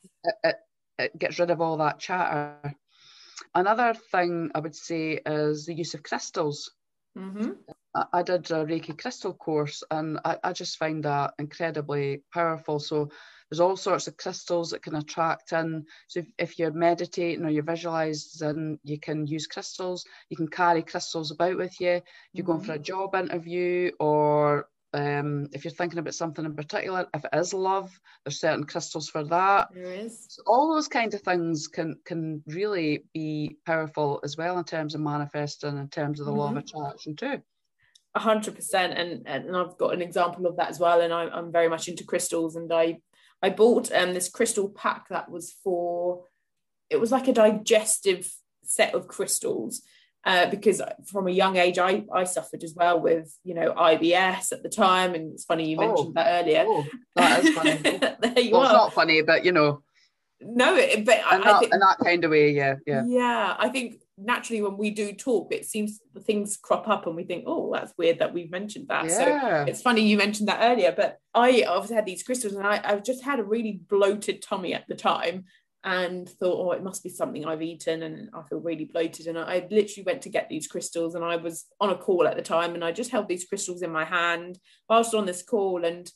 [0.42, 0.56] it,
[0.98, 2.74] it gets rid of all that chatter.
[3.54, 6.70] Another thing I would say is the use of crystals.
[7.18, 7.52] Mm-hmm.
[7.94, 12.78] I, I, did a Reiki crystal course and I, I, just find that incredibly powerful.
[12.78, 13.10] So
[13.50, 15.86] there's all sorts of crystals that can attract in.
[16.06, 20.04] So if, if you're meditating or you're visualizing, you can use crystals.
[20.28, 22.00] You can carry crystals about with you.
[22.32, 22.52] You're mm-hmm.
[22.52, 27.24] going for a job interview or um, if you're thinking about something in particular, if
[27.24, 27.90] it is love,
[28.24, 29.68] there's certain crystals for that.
[29.72, 30.26] There is.
[30.28, 34.94] So all those kind of things can can really be powerful as well in terms
[34.94, 36.40] of manifesting, in terms of the mm-hmm.
[36.40, 36.78] law of mm-hmm.
[36.78, 37.40] attraction too.
[38.14, 41.00] A hundred percent, and and I've got an example of that as well.
[41.00, 42.98] And I, I'm very much into crystals, and I
[43.42, 46.24] I bought um this crystal pack that was for
[46.88, 48.28] it was like a digestive
[48.64, 49.82] set of crystals
[50.24, 54.52] uh, because from a young age I, I suffered as well with you know IBS
[54.52, 55.86] at the time and it's funny you oh.
[55.86, 57.72] mentioned oh, that earlier oh, that is funny
[58.34, 58.64] there you well, are.
[58.64, 59.82] it's not funny but you know
[60.40, 63.56] no but in, I, that, I think, in that kind of way yeah yeah yeah
[63.58, 67.24] I think naturally when we do talk it seems the things crop up and we
[67.24, 69.64] think oh that's weird that we've mentioned that yeah.
[69.64, 72.80] so it's funny you mentioned that earlier but I obviously had these crystals and I,
[72.84, 75.44] I've just had a really bloated tummy at the time
[75.82, 79.26] and thought, oh, it must be something I've eaten and I feel really bloated.
[79.26, 82.26] And I, I literally went to get these crystals and I was on a call
[82.26, 85.42] at the time and I just held these crystals in my hand whilst on this
[85.42, 85.86] call.
[85.86, 86.10] And,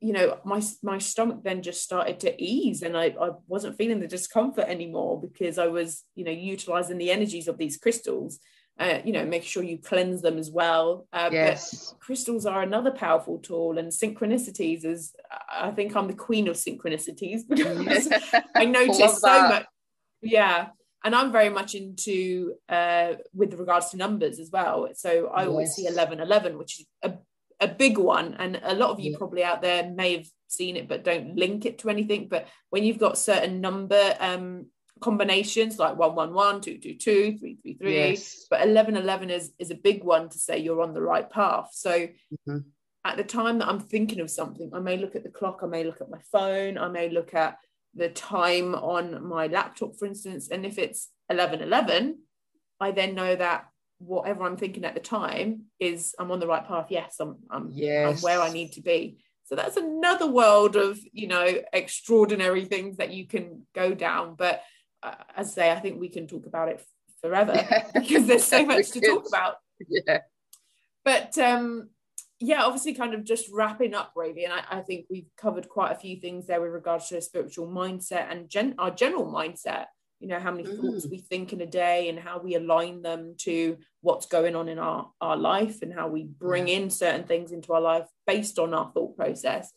[0.00, 4.00] you know, my, my stomach then just started to ease and I, I wasn't feeling
[4.00, 8.38] the discomfort anymore because I was, you know, utilizing the energies of these crystals.
[8.76, 11.06] Uh, you know, make sure you cleanse them as well.
[11.12, 11.94] Uh, yes.
[12.00, 15.14] crystals are another powerful tool, and synchronicities is,
[15.52, 18.08] I think I'm the queen of synchronicities because
[18.54, 19.66] I notice so much.
[20.22, 20.68] Yeah.
[21.04, 24.88] And I'm very much into, uh, with regards to numbers as well.
[24.94, 25.48] So I yes.
[25.48, 27.12] always see 11 11, which is a,
[27.60, 28.34] a big one.
[28.38, 29.18] And a lot of you yeah.
[29.18, 32.28] probably out there may have seen it, but don't link it to anything.
[32.28, 34.66] But when you've got certain number um,
[35.00, 38.46] combinations like 111 222 333 yes.
[38.48, 41.90] but 1111 is is a big one to say you're on the right path so
[41.90, 42.58] mm-hmm.
[43.04, 45.66] at the time that i'm thinking of something i may look at the clock i
[45.66, 47.58] may look at my phone i may look at
[47.94, 52.18] the time on my laptop for instance and if it's 1111
[52.80, 53.66] i then know that
[53.98, 57.68] whatever i'm thinking at the time is i'm on the right path yes i'm i'm,
[57.72, 58.18] yes.
[58.18, 62.96] I'm where i need to be so that's another world of you know extraordinary things
[62.98, 64.62] that you can go down but
[65.36, 66.84] as I say, I think we can talk about it
[67.20, 67.54] forever
[67.94, 69.56] because there's so much to talk about.
[69.88, 70.20] Yeah.
[71.04, 71.90] But um,
[72.40, 75.92] yeah, obviously, kind of just wrapping up, Ravi, and I, I, think we've covered quite
[75.92, 79.86] a few things there with regards to a spiritual mindset and gen- our general mindset.
[80.20, 80.80] You know, how many mm.
[80.80, 84.68] thoughts we think in a day and how we align them to what's going on
[84.68, 86.76] in our, our life and how we bring yeah.
[86.76, 89.70] in certain things into our life based on our thought process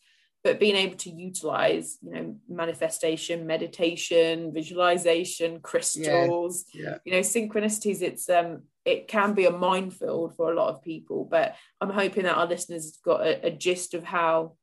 [0.48, 6.98] but being able to utilize you know manifestation meditation visualization crystals yeah, yeah.
[7.04, 11.28] you know synchronicities it's um it can be a minefield for a lot of people
[11.30, 14.54] but i'm hoping that our listeners have got a, a gist of how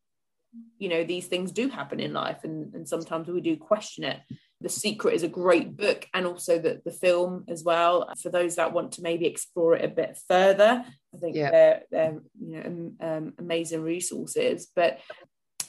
[0.78, 4.20] you know these things do happen in life and, and sometimes we do question it
[4.62, 8.56] the secret is a great book and also the, the film as well for those
[8.56, 10.82] that want to maybe explore it a bit further
[11.14, 11.50] i think yeah.
[11.50, 14.98] they're, they're you know um, amazing resources but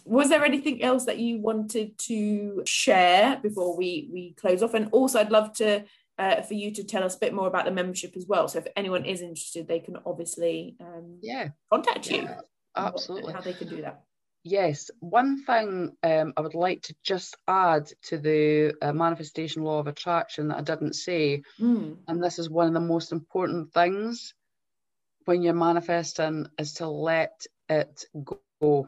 [0.05, 4.73] was there anything else that you wanted to share before we we close off?
[4.73, 5.83] And also i'd love to
[6.17, 8.47] uh, for you to tell us a bit more about the membership as well.
[8.47, 11.49] So if anyone is interested they can obviously um, yeah.
[11.69, 12.21] contact you.
[12.21, 12.39] Yeah,
[12.75, 13.33] absolutely.
[13.33, 14.01] How they can do that.
[14.47, 19.79] Yes, one thing um, I would like to just add to the uh, manifestation law
[19.79, 21.97] of attraction that I didn't say, mm.
[22.07, 24.35] and this is one of the most important things
[25.25, 28.87] when you're manifesting, is to let it go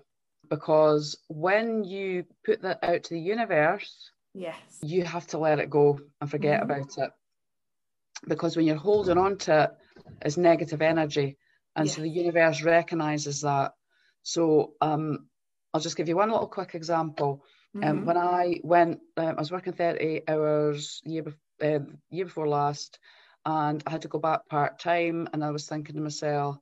[0.50, 5.70] because when you put that out to the universe, yes, you have to let it
[5.70, 6.72] go and forget mm-hmm.
[6.72, 7.12] about it.
[8.28, 9.72] Because when you're holding on to it,
[10.22, 11.38] it's negative energy.
[11.76, 11.96] And yes.
[11.96, 13.74] so the universe recognizes that.
[14.24, 15.28] So um,
[15.74, 17.44] I'll just give you one little quick example.
[17.76, 17.90] Um, mm-hmm.
[17.90, 21.80] Um, when I went, um, I was working 30 hours year, be- uh,
[22.10, 22.98] year before last,
[23.46, 25.30] and I had to go back part time.
[25.32, 26.58] And I was thinking to myself,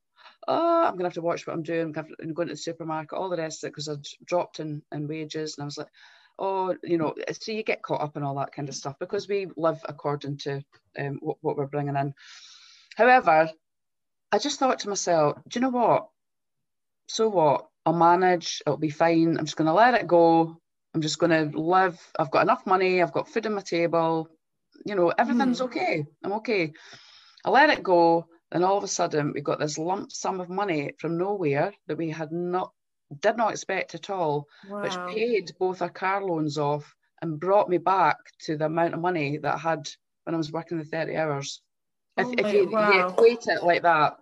[0.48, 1.96] oh, I'm gonna have to watch what I'm doing.
[1.98, 5.08] I'm going to the supermarket, all the rest of it, because I dropped in, in
[5.08, 5.90] wages, and I was like,
[6.40, 9.28] oh, you know, so you get caught up in all that kind of stuff because
[9.28, 10.64] we live according to
[10.98, 12.14] um, what, what we're bringing in.
[12.96, 13.50] However,
[14.32, 16.10] I just thought to myself, do you know what?
[17.08, 17.68] So what?
[17.86, 18.62] I'll manage.
[18.66, 19.38] It'll be fine.
[19.38, 20.58] I'm just going to let it go.
[20.94, 22.00] I'm just going to live.
[22.18, 23.02] I've got enough money.
[23.02, 24.30] I've got food on my table.
[24.86, 25.66] You know, everything's mm.
[25.66, 26.06] okay.
[26.24, 26.74] I'm okay.
[27.44, 28.28] I let it go.
[28.56, 31.98] And all of a sudden, we got this lump sum of money from nowhere that
[31.98, 32.72] we had not
[33.20, 34.82] did not expect at all, wow.
[34.82, 38.16] which paid both our car loans off and brought me back
[38.46, 39.90] to the amount of money that I had
[40.24, 41.62] when I was working the 30 hours.
[42.16, 42.90] If, oh if, you, wow.
[42.90, 44.16] if you equate it like that.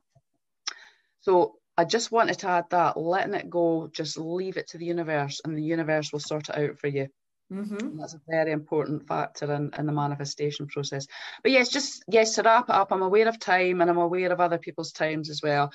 [1.22, 4.86] So I just wanted to add that, letting it go, just leave it to the
[4.86, 7.08] universe, and the universe will sort it out for you.
[7.54, 8.00] Mm-hmm.
[8.00, 11.06] That's a very important factor in, in the manifestation process.
[11.44, 14.32] But yes, just yes, to wrap it up, I'm aware of time and I'm aware
[14.32, 15.72] of other people's times as well.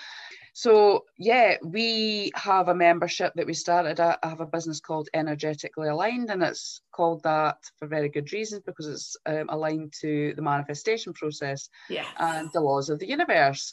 [0.54, 4.00] So yeah, we have a membership that we started.
[4.00, 8.62] I have a business called Energetically Aligned, and it's called that for very good reasons
[8.66, 12.06] because it's um, aligned to the manifestation process yes.
[12.18, 13.72] and the laws of the universe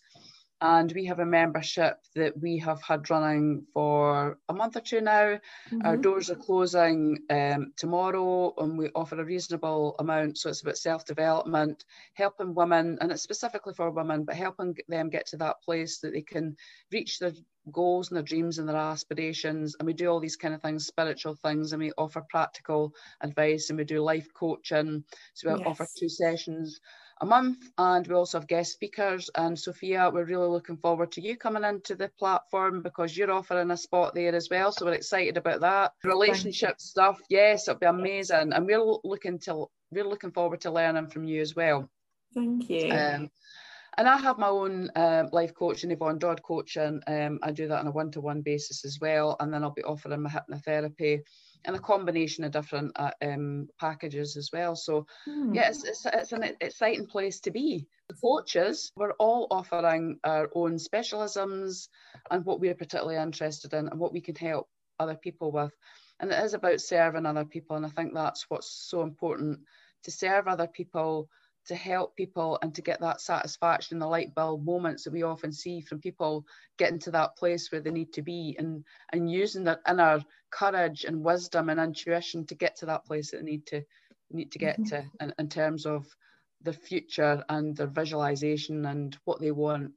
[0.62, 5.02] and we have a membership that we have had running for a month or two
[5.02, 5.40] now.
[5.70, 5.82] Mm-hmm.
[5.84, 10.38] Our doors are closing um, tomorrow, and we offer a reasonable amount.
[10.38, 11.84] So it's about self development,
[12.14, 16.14] helping women, and it's specifically for women, but helping them get to that place that
[16.14, 16.56] they can
[16.92, 17.34] reach their
[17.72, 19.76] goals and their dreams and their aspirations.
[19.80, 23.70] And we do all these kind of things, spiritual things, and we offer practical advice
[23.70, 25.04] and we do life coaching.
[25.34, 25.68] So we yes.
[25.68, 26.80] offer two sessions
[27.22, 27.70] a month.
[27.78, 29.30] And we also have guest speakers.
[29.36, 33.72] And Sophia, we're really looking forward to you coming into the platform because you're offering
[33.72, 34.72] a spot there as well.
[34.72, 35.94] So we're excited about that.
[36.04, 38.54] Relationship stuff, yes, it'll be amazing.
[38.54, 41.90] And we're looking to we're looking forward to learning from you as well.
[42.34, 42.92] Thank you.
[42.92, 43.30] Um,
[43.98, 47.00] and I have my own um, life coaching, Yvonne Dodd coaching.
[47.08, 49.38] Um, I do that on a one to one basis as well.
[49.40, 51.22] And then I'll be offering my hypnotherapy
[51.66, 54.76] and a combination of different uh, um, packages as well.
[54.76, 55.54] So, hmm.
[55.54, 57.88] yeah, it's, it's, it's, an exciting place to be.
[58.08, 61.90] The coaches, we're all offering our own specialisms
[62.30, 65.72] and what we're particularly interested in and what we can help other people with.
[66.20, 67.76] And it is about serving other people.
[67.76, 69.60] And I think that's what's so important
[70.04, 71.30] to serve other people
[71.68, 75.24] to help people and to get that satisfaction, and the light bulb moments that we
[75.24, 76.46] often see from people
[76.78, 81.04] getting to that place where they need to be and, and using that inner courage
[81.04, 83.82] and wisdom and intuition to get to that place that they need to
[84.32, 84.90] need to get mm-hmm.
[84.90, 86.06] to in, in terms of
[86.64, 89.92] the future and their visualization and what they want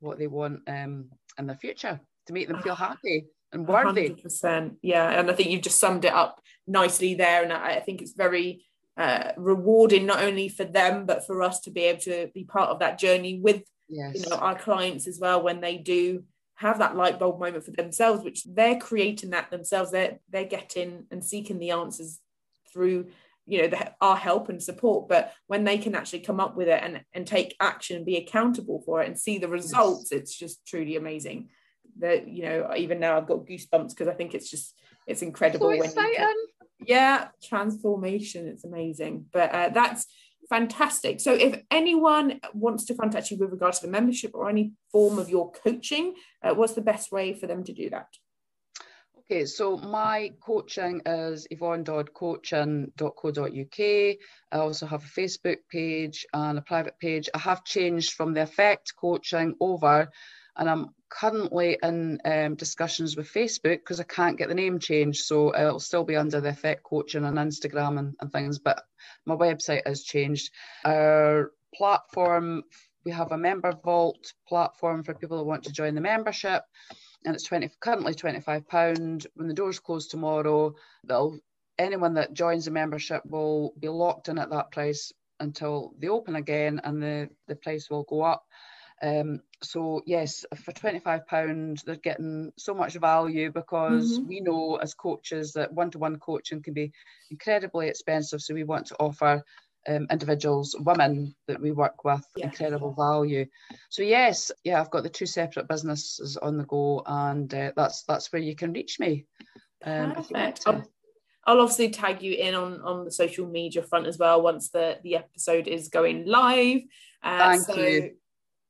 [0.00, 1.06] what they want um,
[1.38, 4.10] in the future to make them feel happy and worthy.
[4.10, 4.76] 100%.
[4.82, 7.42] Yeah, and I think you've just summed it up nicely there.
[7.42, 8.64] And I, I think it's very
[8.96, 12.70] uh, rewarding not only for them but for us to be able to be part
[12.70, 14.14] of that journey with yes.
[14.14, 16.22] you know our clients as well when they do
[16.56, 21.04] have that light bulb moment for themselves which they're creating that themselves they're they're getting
[21.10, 22.20] and seeking the answers
[22.72, 23.06] through
[23.46, 26.68] you know the, our help and support but when they can actually come up with
[26.68, 30.20] it and and take action and be accountable for it and see the results yes.
[30.20, 31.48] it's just truly amazing
[31.98, 34.74] that you know even now i've got goosebumps because i think it's just
[35.06, 36.43] it's incredible so exciting
[36.86, 40.06] yeah transformation it's amazing but uh, that's
[40.48, 44.72] fantastic so if anyone wants to contact you with regard to the membership or any
[44.92, 48.06] form of your coaching uh, what's the best way for them to do that
[49.30, 54.16] Okay, so my coaching is yvonnedoddcoaching.co.uk.
[54.52, 57.30] I also have a Facebook page and a private page.
[57.32, 60.10] I have changed from the effect coaching over
[60.56, 65.24] and I'm currently in um, discussions with Facebook because I can't get the name changed.
[65.24, 68.82] So it'll still be under the Effect Coaching on Instagram and, and things, but
[69.26, 70.50] my website has changed.
[70.84, 72.62] Our platform,
[73.04, 76.62] we have a member vault platform for people who want to join the membership.
[77.24, 79.26] And it's 20 currently £25.
[79.34, 80.74] When the doors close tomorrow,
[81.04, 81.38] they'll
[81.78, 86.36] anyone that joins the membership will be locked in at that price until they open
[86.36, 88.44] again and the, the price will go up.
[89.04, 94.28] Um, so yes, for £25, they're getting so much value because mm-hmm.
[94.28, 96.90] we know as coaches that one-to-one coaching can be
[97.30, 98.40] incredibly expensive.
[98.40, 99.44] So we want to offer
[99.86, 102.46] um, individuals, women that we work with, yeah.
[102.46, 103.44] incredible value.
[103.90, 108.04] So yes, yeah, I've got the two separate businesses on the go, and uh, that's
[108.04, 109.26] that's where you can reach me.
[109.84, 110.62] Um, Perfect.
[110.66, 110.82] I'll,
[111.46, 114.98] I'll obviously tag you in on on the social media front as well once the
[115.02, 116.80] the episode is going live.
[117.22, 118.16] Uh, Thank so you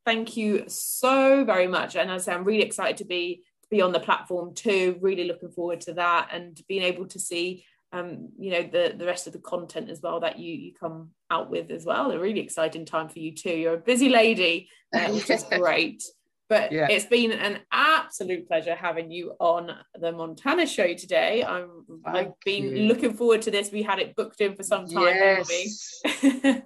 [0.05, 1.97] thank you so very much.
[1.97, 4.99] And as I say, I'm really excited to be be on the platform too.
[5.01, 9.07] Really looking forward to that and being able to see um, you know the the
[9.07, 12.11] rest of the content as well that you you come out with as well.
[12.11, 13.51] A really exciting time for you too.
[13.51, 16.03] You're a busy lady, uh, which is great.
[16.49, 16.89] But yeah.
[16.91, 21.43] it's been an absolute pleasure having you on the Montana show today.
[21.43, 22.83] I'm, I've been you.
[22.89, 23.73] looking forward to this.
[23.73, 25.05] We had it booked in for some time.
[25.05, 26.03] Yes.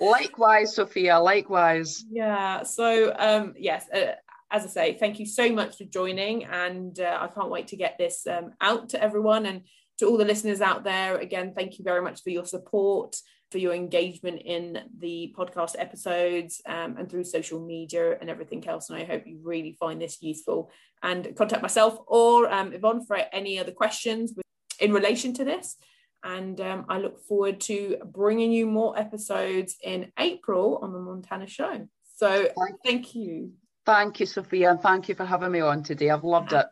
[0.00, 1.18] likewise, Sophia.
[1.20, 2.04] Likewise.
[2.10, 2.64] Yeah.
[2.64, 3.86] So, um, yes.
[3.94, 4.12] Uh,
[4.50, 7.76] as I say, thank you so much for joining, and uh, I can't wait to
[7.76, 9.62] get this um, out to everyone and
[9.98, 11.18] to all the listeners out there.
[11.18, 13.16] Again, thank you very much for your support
[13.50, 18.90] for your engagement in the podcast episodes um, and through social media and everything else.
[18.90, 20.70] And I hope you really find this useful.
[21.02, 24.34] And contact myself or um, Yvonne for any other questions
[24.80, 25.76] in relation to this.
[26.24, 31.46] And um, I look forward to bringing you more episodes in April on the Montana
[31.46, 31.86] Show.
[32.16, 32.48] So
[32.84, 33.52] thank you.
[33.86, 36.10] Thank you, Sophia, and thank you for having me on today.
[36.10, 36.66] I've loved it.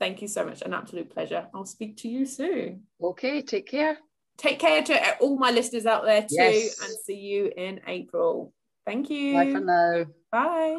[0.00, 0.62] Thank you so much.
[0.62, 1.46] An absolute pleasure.
[1.54, 2.82] I'll speak to you soon.
[3.00, 3.98] Okay, take care
[4.38, 6.80] take care to all my listeners out there too yes.
[6.80, 8.54] and see you in April.
[8.86, 9.34] Thank you.
[9.34, 10.06] Bye for now.
[10.32, 10.78] Bye.